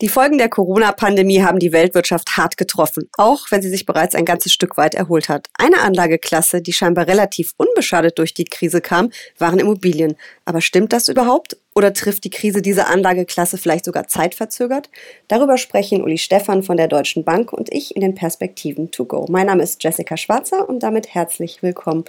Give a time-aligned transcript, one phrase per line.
[0.00, 4.24] Die Folgen der Corona-Pandemie haben die Weltwirtschaft hart getroffen, auch wenn sie sich bereits ein
[4.24, 5.48] ganzes Stück weit erholt hat.
[5.54, 10.14] Eine Anlageklasse, die scheinbar relativ unbeschadet durch die Krise kam, waren Immobilien.
[10.44, 11.56] Aber stimmt das überhaupt?
[11.74, 14.88] Oder trifft die Krise diese Anlageklasse vielleicht sogar zeitverzögert?
[15.26, 19.26] Darüber sprechen Uli Stephan von der Deutschen Bank und ich in den Perspektiven to go.
[19.28, 22.04] Mein Name ist Jessica Schwarzer und damit herzlich willkommen.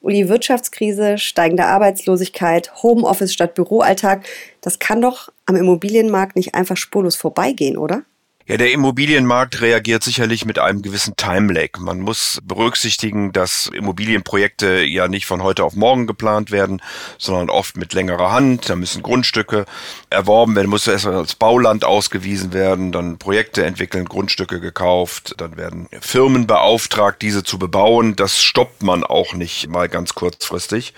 [0.00, 4.24] Uli, Wirtschaftskrise, steigende Arbeitslosigkeit, Homeoffice statt Büroalltag,
[4.62, 8.02] das kann doch am Immobilienmarkt nicht einfach spurlos vorbeigehen, oder?
[8.48, 11.80] Ja, der Immobilienmarkt reagiert sicherlich mit einem gewissen Timelag.
[11.80, 16.80] Man muss berücksichtigen, dass Immobilienprojekte ja nicht von heute auf morgen geplant werden,
[17.18, 18.70] sondern oft mit längerer Hand.
[18.70, 19.66] Da müssen Grundstücke
[20.10, 25.88] erworben werden, muss erst als Bauland ausgewiesen werden, dann Projekte entwickeln, Grundstücke gekauft, dann werden
[26.00, 28.14] Firmen beauftragt, diese zu bebauen.
[28.14, 30.94] Das stoppt man auch nicht mal ganz kurzfristig.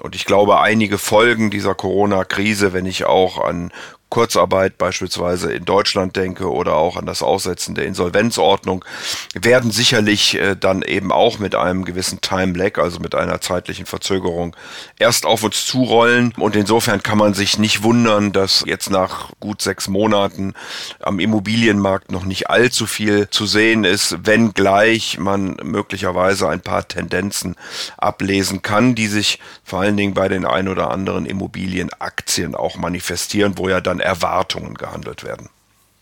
[0.00, 3.70] Und ich glaube, einige Folgen dieser Corona-Krise, wenn ich auch an
[4.10, 8.84] Kurzarbeit beispielsweise in Deutschland denke oder auch an das Aussetzen der Insolvenzordnung,
[9.34, 13.86] werden sicherlich äh, dann eben auch mit einem gewissen Time Lag, also mit einer zeitlichen
[13.86, 14.56] Verzögerung,
[14.98, 16.32] erst auf uns zurollen.
[16.38, 20.54] Und insofern kann man sich nicht wundern, dass jetzt nach gut sechs Monaten
[21.00, 27.56] am Immobilienmarkt noch nicht allzu viel zu sehen ist, wenngleich man möglicherweise ein paar Tendenzen
[27.96, 33.58] ablesen kann, die sich vor allen Dingen bei den ein oder anderen Immobilienaktien auch manifestieren,
[33.58, 35.48] wo ja dann an Erwartungen gehandelt werden.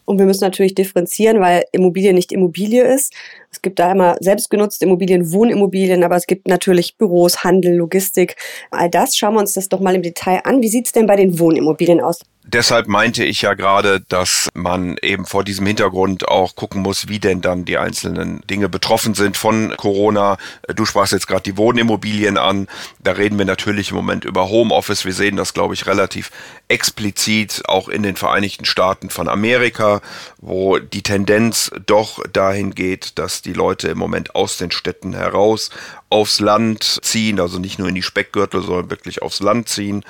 [0.04, 3.12] Und wir müssen natürlich differenzieren, weil Immobilie nicht Immobilie ist.
[3.50, 8.36] Es gibt da immer selbstgenutzte Immobilien, Wohnimmobilien, aber es gibt natürlich Büros, Handel, Logistik.
[8.70, 10.62] All das schauen wir uns das doch mal im Detail an.
[10.62, 12.20] Wie sieht es denn bei den Wohnimmobilien aus?
[12.48, 17.18] Deshalb meinte ich ja gerade, dass man eben vor diesem Hintergrund auch gucken muss, wie
[17.18, 20.38] denn dann die einzelnen Dinge betroffen sind von Corona.
[20.76, 22.68] Du sprachst jetzt gerade die Wohnimmobilien an.
[23.00, 25.04] Da reden wir natürlich im Moment über Homeoffice.
[25.04, 26.30] Wir sehen das, glaube ich, relativ
[26.68, 30.00] explizit auch in den Vereinigten Staaten von Amerika,
[30.38, 35.70] wo die Tendenz doch dahin geht, dass die Leute im Moment aus den Städten heraus
[36.08, 40.04] aufs Land ziehen, also nicht nur in die Speckgürtel, sondern wirklich aufs Land ziehen,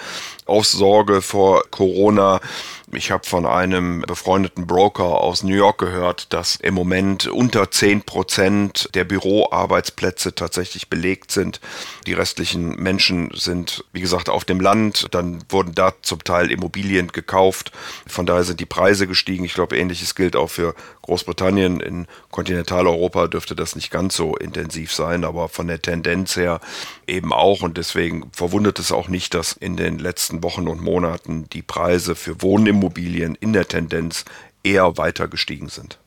[0.45, 2.39] aus Sorge vor Corona uh,
[2.93, 8.03] ich habe von einem befreundeten Broker aus New York gehört, dass im Moment unter 10
[8.03, 11.61] Prozent der Büroarbeitsplätze tatsächlich belegt sind.
[12.07, 15.09] Die restlichen Menschen sind, wie gesagt, auf dem Land.
[15.11, 17.73] Dann wurden da zum Teil Immobilien gekauft.
[18.07, 19.45] Von daher sind die Preise gestiegen.
[19.45, 21.81] Ich glaube, ähnliches gilt auch für Großbritannien.
[21.81, 26.61] In Kontinentaleuropa dürfte das nicht ganz so intensiv sein, aber von der Tendenz her
[27.09, 27.63] eben auch.
[27.63, 32.15] Und deswegen verwundert es auch nicht, dass in den letzten Wochen und Monaten die Preise
[32.15, 34.25] für Wohnimmobilien Immobilien in der Tendenz
[34.63, 35.99] eher weiter gestiegen sind.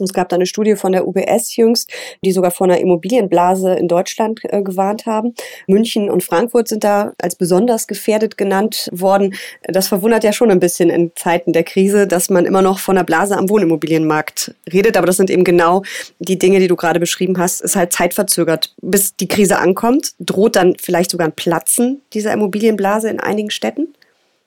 [0.00, 1.92] Es gab da eine Studie von der UBS jüngst,
[2.24, 5.34] die sogar vor einer Immobilienblase in Deutschland äh, gewarnt haben.
[5.68, 9.36] München und Frankfurt sind da als besonders gefährdet genannt worden.
[9.62, 12.96] Das verwundert ja schon ein bisschen in Zeiten der Krise, dass man immer noch von
[12.96, 14.96] einer Blase am Wohnimmobilienmarkt redet.
[14.96, 15.84] Aber das sind eben genau
[16.18, 17.60] die Dinge, die du gerade beschrieben hast.
[17.60, 20.14] Ist halt zeitverzögert, bis die Krise ankommt.
[20.18, 23.94] Droht dann vielleicht sogar ein Platzen dieser Immobilienblase in einigen Städten?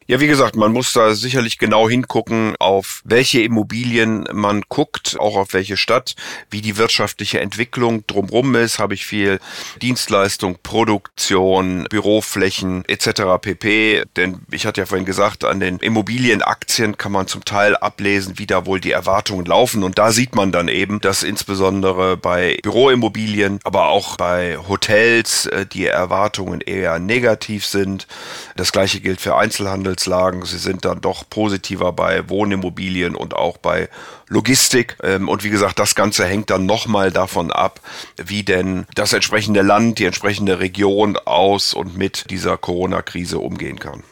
[0.09, 5.35] Ja, wie gesagt, man muss da sicherlich genau hingucken, auf welche Immobilien man guckt, auch
[5.35, 6.15] auf welche Stadt,
[6.49, 8.79] wie die wirtschaftliche Entwicklung drumherum ist.
[8.79, 9.41] Habe ich viel
[9.81, 13.23] Dienstleistung, Produktion, Büroflächen etc.
[13.41, 14.05] pp.
[14.15, 18.47] Denn ich hatte ja vorhin gesagt, an den Immobilienaktien kann man zum Teil ablesen, wie
[18.47, 19.83] da wohl die Erwartungen laufen.
[19.83, 25.65] Und da sieht man dann eben, dass insbesondere bei Büroimmobilien, aber auch bei Hotels äh,
[25.65, 28.07] die Erwartungen eher negativ sind.
[28.55, 29.96] Das gleiche gilt für Einzelhandel.
[29.97, 30.45] Handelslagen.
[30.45, 33.89] Sie sind dann doch positiver bei Wohnimmobilien und auch bei
[34.27, 34.97] Logistik.
[35.03, 37.81] Ähm, und wie gesagt, das Ganze hängt dann nochmal davon ab,
[38.17, 44.03] wie denn das entsprechende Land, die entsprechende Region aus und mit dieser Corona-Krise umgehen kann.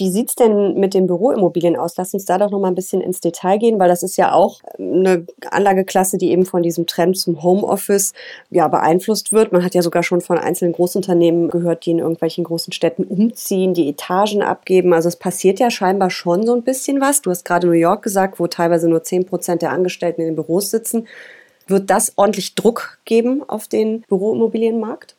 [0.00, 1.94] Wie sieht's denn mit den Büroimmobilien aus?
[1.98, 4.32] Lass uns da doch noch mal ein bisschen ins Detail gehen, weil das ist ja
[4.32, 8.14] auch eine Anlageklasse, die eben von diesem Trend zum Homeoffice
[8.48, 9.52] ja beeinflusst wird.
[9.52, 13.74] Man hat ja sogar schon von einzelnen Großunternehmen gehört, die in irgendwelchen großen Städten umziehen,
[13.74, 14.94] die Etagen abgeben.
[14.94, 17.20] Also es passiert ja scheinbar schon so ein bisschen was.
[17.20, 20.34] Du hast gerade New York gesagt, wo teilweise nur zehn Prozent der Angestellten in den
[20.34, 21.08] Büros sitzen.
[21.66, 25.14] Wird das ordentlich Druck geben auf den Büroimmobilienmarkt?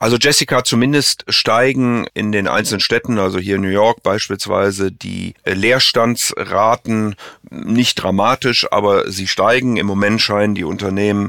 [0.00, 5.34] Also Jessica, zumindest steigen in den einzelnen Städten, also hier in New York beispielsweise, die
[5.44, 7.16] Leerstandsraten
[7.50, 9.76] nicht dramatisch, aber sie steigen.
[9.76, 11.28] Im Moment scheinen die Unternehmen,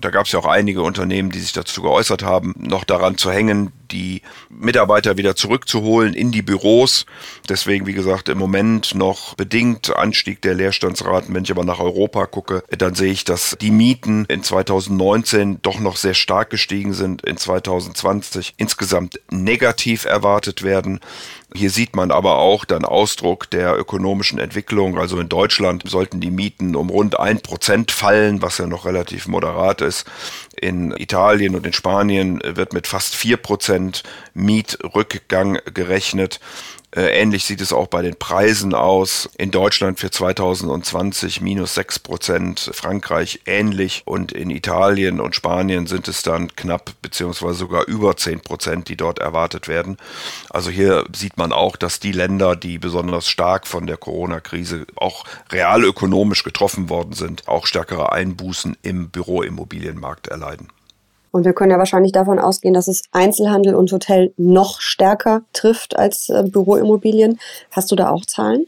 [0.00, 3.30] da gab es ja auch einige Unternehmen, die sich dazu geäußert haben, noch daran zu
[3.30, 7.06] hängen, die Mitarbeiter wieder zurückzuholen in die Büros.
[7.48, 11.34] Deswegen, wie gesagt, im Moment noch bedingt Anstieg der Leerstandsraten.
[11.34, 15.80] Wenn ich aber nach Europa gucke, dann sehe ich, dass die Mieten in 2019 doch
[15.80, 21.00] noch sehr stark gestiegen sind, in 2020 insgesamt negativ erwartet werden.
[21.52, 24.98] Hier sieht man aber auch dann Ausdruck der ökonomischen Entwicklung.
[24.98, 29.26] Also in Deutschland sollten die Mieten um rund ein Prozent fallen, was ja noch relativ
[29.26, 30.06] moderat ist.
[30.60, 33.79] In Italien und in Spanien wird mit fast vier Prozent
[34.34, 36.40] Mietrückgang gerechnet.
[36.92, 39.28] Äh, ähnlich sieht es auch bei den Preisen aus.
[39.38, 46.08] In Deutschland für 2020 minus 6 Prozent, Frankreich ähnlich und in Italien und Spanien sind
[46.08, 49.98] es dann knapp beziehungsweise sogar über 10 Prozent, die dort erwartet werden.
[50.50, 55.24] Also hier sieht man auch, dass die Länder, die besonders stark von der Corona-Krise auch
[55.52, 60.72] real ökonomisch getroffen worden sind, auch stärkere Einbußen im Büroimmobilienmarkt erleiden.
[61.30, 65.96] Und wir können ja wahrscheinlich davon ausgehen, dass es Einzelhandel und Hotel noch stärker trifft
[65.96, 67.38] als äh, Büroimmobilien.
[67.70, 68.66] Hast du da auch Zahlen?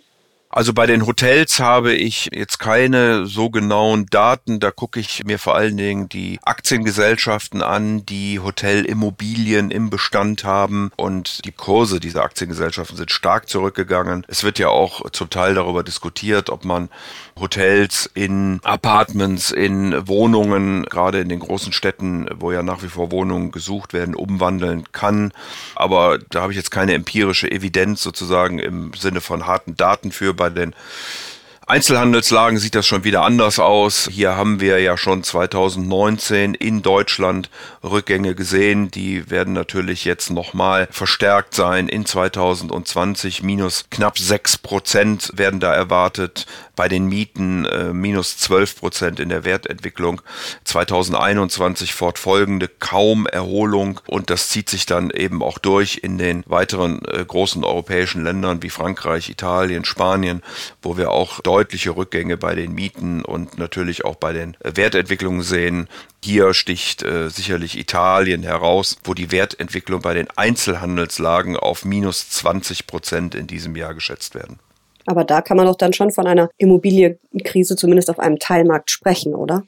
[0.55, 4.61] Also bei den Hotels habe ich jetzt keine so genauen Daten.
[4.61, 10.91] Da gucke ich mir vor allen Dingen die Aktiengesellschaften an, die Hotelimmobilien im Bestand haben.
[10.97, 14.27] Und die Kurse dieser Aktiengesellschaften sind stark zurückgegangen.
[14.29, 16.91] Es wird ja auch zum Teil darüber diskutiert, ob man
[17.41, 23.11] Hotels in Apartments, in Wohnungen, gerade in den großen Städten, wo ja nach wie vor
[23.11, 25.33] Wohnungen gesucht werden, umwandeln kann.
[25.75, 30.35] Aber da habe ich jetzt keine empirische Evidenz sozusagen im Sinne von harten Daten für
[30.43, 30.75] bei den
[31.73, 34.07] Einzelhandelslagen sieht das schon wieder anders aus.
[34.13, 37.49] Hier haben wir ja schon 2019 in Deutschland
[37.83, 38.91] Rückgänge gesehen.
[38.91, 43.43] Die werden natürlich jetzt nochmal verstärkt sein in 2020.
[43.43, 46.47] Minus knapp sechs Prozent werden da erwartet
[46.77, 50.21] bei den Mieten äh, minus 12 Prozent in der Wertentwicklung.
[50.65, 57.03] 2021 fortfolgende kaum Erholung und das zieht sich dann eben auch durch in den weiteren
[57.07, 60.43] äh, großen europäischen Ländern wie Frankreich, Italien, Spanien,
[60.83, 65.89] wo wir auch deutliche Rückgänge bei den Mieten und natürlich auch bei den Wertentwicklungen sehen.
[66.25, 72.89] Hier sticht äh, sicherlich Italien heraus, wo die Wertentwicklung bei den Einzelhandelslagen auf minus 20
[72.89, 74.59] Prozent in diesem Jahr geschätzt werden.
[75.07, 79.35] Aber da kann man doch dann schon von einer Immobilienkrise zumindest auf einem Teilmarkt sprechen,
[79.35, 79.63] oder?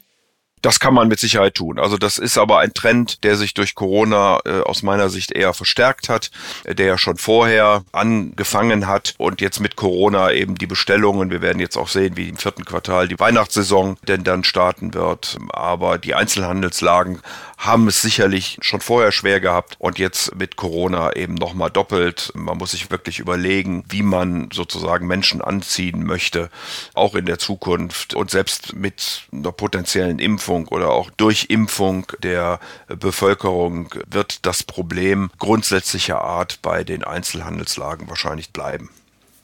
[0.65, 1.79] Das kann man mit Sicherheit tun.
[1.79, 5.53] Also das ist aber ein Trend, der sich durch Corona äh, aus meiner Sicht eher
[5.53, 6.31] verstärkt hat,
[6.65, 11.31] äh, der ja schon vorher angefangen hat und jetzt mit Corona eben die Bestellungen.
[11.31, 15.37] Wir werden jetzt auch sehen, wie im vierten Quartal die Weihnachtssaison denn dann starten wird.
[15.51, 17.21] Aber die Einzelhandelslagen
[17.65, 22.31] haben es sicherlich schon vorher schwer gehabt und jetzt mit Corona eben nochmal doppelt.
[22.35, 26.51] Man muss sich wirklich überlegen, wie man sozusagen Menschen anziehen möchte,
[26.95, 32.61] auch in der Zukunft und selbst mit einer potenziellen Impfung oder auch durch Impfung der
[32.89, 38.91] Bevölkerung wird das Problem grundsätzlicher Art bei den Einzelhandelslagen wahrscheinlich bleiben.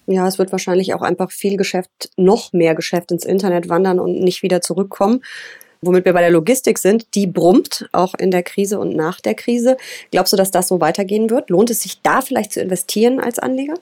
[0.07, 4.21] Ja, es wird wahrscheinlich auch einfach viel Geschäft, noch mehr Geschäft ins Internet wandern und
[4.21, 5.23] nicht wieder zurückkommen
[5.83, 9.35] womit wir bei der Logistik sind, die brummt, auch in der Krise und nach der
[9.35, 9.77] Krise.
[10.11, 11.51] Glaubst du, dass das so weitergehen wird?
[11.51, 13.75] Lohnt es sich da vielleicht zu investieren als Anleger?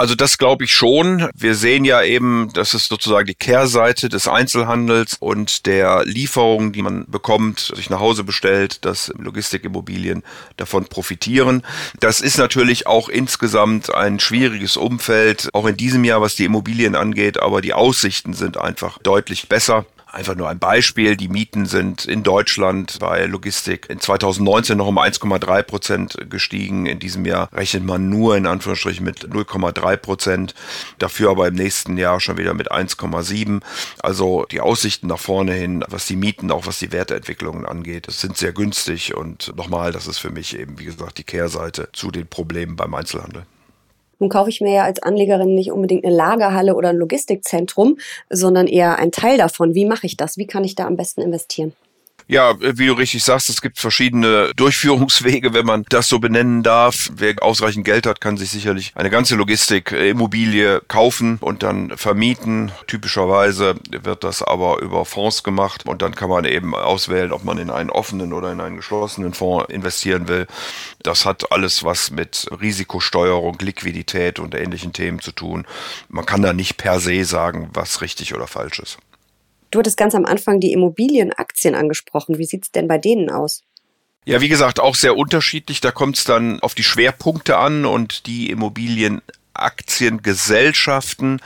[0.00, 1.28] Also das glaube ich schon.
[1.34, 6.82] Wir sehen ja eben, das ist sozusagen die Kehrseite des Einzelhandels und der Lieferungen, die
[6.82, 10.22] man bekommt, sich nach Hause bestellt, dass Logistikimmobilien
[10.56, 11.64] davon profitieren.
[11.98, 16.94] Das ist natürlich auch insgesamt ein schwieriges Umfeld, auch in diesem Jahr, was die Immobilien
[16.94, 19.84] angeht, aber die Aussichten sind einfach deutlich besser.
[20.10, 21.16] Einfach nur ein Beispiel.
[21.16, 26.86] Die Mieten sind in Deutschland bei Logistik in 2019 noch um 1,3 Prozent gestiegen.
[26.86, 30.54] In diesem Jahr rechnet man nur in Anführungsstrichen mit 0,3 Prozent.
[30.98, 33.60] Dafür aber im nächsten Jahr schon wieder mit 1,7.
[34.00, 38.38] Also die Aussichten nach vorne hin, was die Mieten, auch was die Werteentwicklungen angeht, sind
[38.38, 39.14] sehr günstig.
[39.14, 42.94] Und nochmal, das ist für mich eben, wie gesagt, die Kehrseite zu den Problemen beim
[42.94, 43.44] Einzelhandel.
[44.18, 47.98] Nun kaufe ich mir ja als Anlegerin nicht unbedingt eine Lagerhalle oder ein Logistikzentrum,
[48.30, 49.74] sondern eher ein Teil davon.
[49.74, 50.36] Wie mache ich das?
[50.36, 51.72] Wie kann ich da am besten investieren?
[52.30, 57.08] Ja, wie du richtig sagst, es gibt verschiedene Durchführungswege, wenn man das so benennen darf.
[57.14, 62.70] Wer ausreichend Geld hat, kann sich sicherlich eine ganze Logistikimmobilie kaufen und dann vermieten.
[62.86, 67.56] Typischerweise wird das aber über Fonds gemacht und dann kann man eben auswählen, ob man
[67.56, 70.46] in einen offenen oder in einen geschlossenen Fonds investieren will.
[71.02, 75.66] Das hat alles was mit Risikosteuerung, Liquidität und ähnlichen Themen zu tun.
[76.10, 78.98] Man kann da nicht per se sagen, was richtig oder falsch ist.
[79.70, 82.38] Du hattest ganz am Anfang die Immobilienaktien angesprochen.
[82.38, 83.64] Wie sieht es denn bei denen aus?
[84.24, 85.80] Ja, wie gesagt, auch sehr unterschiedlich.
[85.80, 89.22] Da kommt es dann auf die Schwerpunkte an und die Immobilien
[89.58, 91.40] Aktiengesellschaften,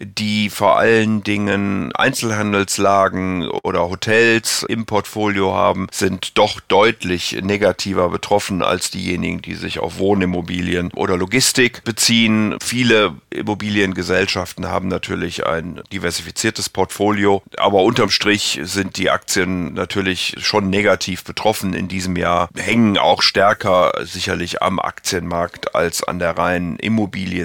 [0.00, 8.62] die vor allen Dingen Einzelhandelslagen oder Hotels im Portfolio haben, sind doch deutlich negativer betroffen
[8.62, 12.56] als diejenigen, die sich auf Wohnimmobilien oder Logistik beziehen.
[12.62, 20.70] Viele Immobiliengesellschaften haben natürlich ein diversifiziertes Portfolio, aber unterm Strich sind die Aktien natürlich schon
[20.70, 26.78] negativ betroffen in diesem Jahr, hängen auch stärker sicherlich am Aktienmarkt als an der reinen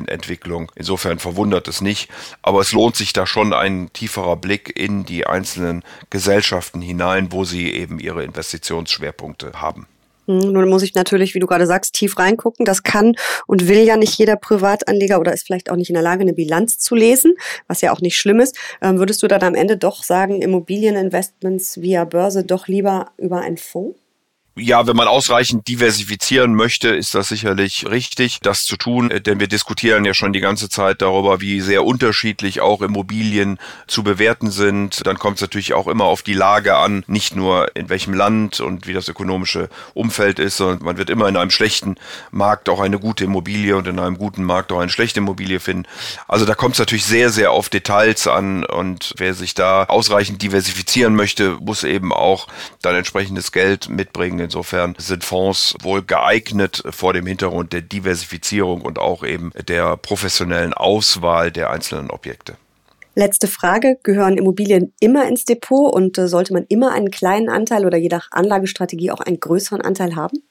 [0.07, 0.71] Immobilienentwicklung.
[0.75, 2.09] Insofern verwundert es nicht,
[2.41, 7.43] aber es lohnt sich da schon ein tieferer Blick in die einzelnen Gesellschaften hinein, wo
[7.43, 9.87] sie eben ihre Investitionsschwerpunkte haben.
[10.25, 12.65] Hm, nun muss ich natürlich, wie du gerade sagst, tief reingucken.
[12.65, 16.03] Das kann und will ja nicht jeder Privatanleger oder ist vielleicht auch nicht in der
[16.03, 17.35] Lage, eine Bilanz zu lesen,
[17.67, 18.57] was ja auch nicht schlimm ist.
[18.81, 23.57] Ähm, würdest du dann am Ende doch sagen, Immobilieninvestments via Börse doch lieber über einen
[23.57, 23.97] Fonds?
[24.59, 29.39] Ja, wenn man ausreichend diversifizieren möchte, ist das sicherlich richtig, das zu tun, äh, denn
[29.39, 34.49] wir diskutieren ja schon die ganze Zeit darüber, wie sehr unterschiedlich auch Immobilien zu bewerten
[34.49, 35.05] sind.
[35.05, 38.59] Dann kommt es natürlich auch immer auf die Lage an, nicht nur in welchem Land
[38.59, 41.95] und wie das ökonomische Umfeld ist, sondern man wird immer in einem schlechten
[42.31, 45.87] Markt auch eine gute Immobilie und in einem guten Markt auch eine schlechte Immobilie finden.
[46.27, 50.41] Also da kommt es natürlich sehr, sehr auf Details an und wer sich da ausreichend
[50.97, 52.47] diversifizieren möchte, muss eben auch
[52.81, 58.99] dann entsprechendes Geld mitbringen Insofern sind Fonds wohl geeignet vor dem Hintergrund der Diversifizierung und
[58.99, 62.55] auch eben der professionellen Auswahl der einzelnen Objekte.
[63.15, 63.97] Letzte Frage.
[64.03, 68.09] Gehören Immobilien immer ins Depot und äh, sollte man immer einen kleinen Anteil oder je
[68.09, 70.43] nach Anlagestrategie auch einen größeren Anteil haben?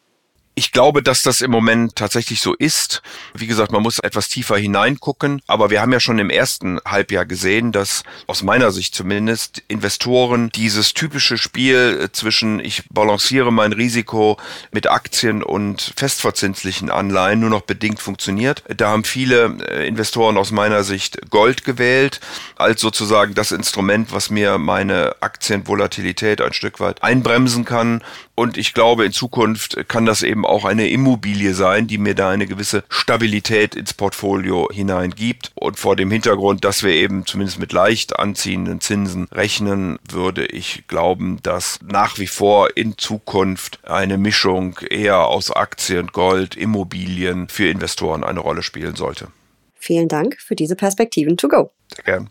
[0.59, 3.03] Ich glaube, dass das im Moment tatsächlich so ist.
[3.35, 5.43] Wie gesagt, man muss etwas tiefer hineingucken.
[5.47, 10.49] Aber wir haben ja schon im ersten Halbjahr gesehen, dass aus meiner Sicht zumindest Investoren
[10.49, 14.39] dieses typische Spiel zwischen ich balanciere mein Risiko
[14.73, 18.65] mit Aktien und festverzinslichen Anleihen nur noch bedingt funktioniert.
[18.75, 22.21] Da haben viele äh, Investoren aus meiner Sicht Gold gewählt
[22.57, 28.03] als sozusagen das Instrument, was mir meine Aktienvolatilität ein Stück weit einbremsen kann.
[28.37, 32.29] Und ich glaube, in Zukunft kann das eben auch eine Immobilie sein, die mir da
[32.29, 35.53] eine gewisse Stabilität ins Portfolio hineingibt.
[35.55, 40.85] Und vor dem Hintergrund, dass wir eben zumindest mit leicht anziehenden Zinsen rechnen, würde ich
[40.87, 47.69] glauben, dass nach wie vor in Zukunft eine Mischung eher aus Aktien, Gold, Immobilien für
[47.69, 49.29] Investoren eine Rolle spielen sollte.
[49.77, 51.71] Vielen Dank für diese Perspektiven to go.
[51.95, 52.31] Sehr gern.